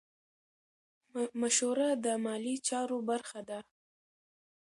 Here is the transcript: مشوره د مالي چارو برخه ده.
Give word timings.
مشوره 1.41 1.89
د 2.03 2.05
مالي 2.25 2.55
چارو 2.67 2.97
برخه 3.09 3.39
ده. 3.49 3.59